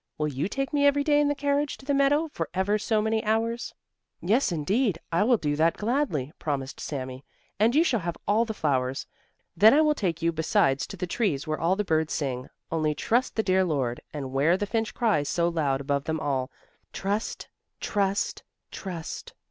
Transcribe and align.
Will 0.17 0.27
you 0.29 0.47
take 0.47 0.73
me 0.73 0.87
every 0.87 1.03
day 1.03 1.19
in 1.19 1.27
the 1.27 1.35
carriage 1.35 1.77
to 1.77 1.85
the 1.85 1.93
meadow 1.93 2.27
for 2.33 2.49
ever 2.55 2.79
so 2.79 3.03
many 3.03 3.23
hours?" 3.23 3.71
"Yes, 4.19 4.51
indeed, 4.51 4.97
I 5.11 5.23
will 5.23 5.37
do 5.37 5.55
that 5.55 5.77
gladly," 5.77 6.31
promised 6.39 6.79
Sami, 6.79 7.23
"and 7.59 7.75
you 7.75 7.83
shall 7.83 7.99
have 7.99 8.17
all 8.27 8.43
the 8.43 8.55
flowers. 8.55 9.05
Then 9.55 9.75
I 9.75 9.81
will 9.81 9.93
take 9.93 10.19
you 10.23 10.31
besides 10.31 10.87
to 10.87 10.97
the 10.97 11.05
trees 11.05 11.45
where 11.45 11.59
all 11.59 11.75
the 11.75 11.83
birds 11.85 12.13
sing 12.13 12.49
'Only 12.71 12.95
trust 12.95 13.35
the 13.35 13.43
dear 13.43 13.63
Lord!' 13.63 14.01
and 14.11 14.31
where 14.31 14.57
the 14.57 14.65
finch 14.65 14.91
cries 14.95 15.29
so 15.29 15.47
loud 15.47 15.79
above 15.81 16.05
them 16.05 16.19
all: 16.19 16.49
'Trust! 16.91 17.47
Trust! 17.79 18.41
Trust! 18.71 19.33